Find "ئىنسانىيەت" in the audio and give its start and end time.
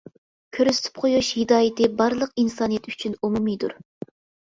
2.47-2.93